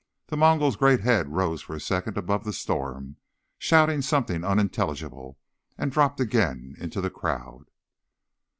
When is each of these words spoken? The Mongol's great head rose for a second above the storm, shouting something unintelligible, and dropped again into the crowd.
The 0.29 0.35
Mongol's 0.35 0.77
great 0.77 1.01
head 1.01 1.27
rose 1.35 1.61
for 1.61 1.75
a 1.75 1.79
second 1.79 2.17
above 2.17 2.43
the 2.43 2.53
storm, 2.53 3.17
shouting 3.59 4.01
something 4.01 4.43
unintelligible, 4.43 5.37
and 5.77 5.91
dropped 5.91 6.19
again 6.19 6.75
into 6.79 7.01
the 7.01 7.11
crowd. 7.11 7.67